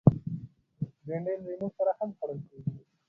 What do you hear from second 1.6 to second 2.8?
سره هم خوړل کېږي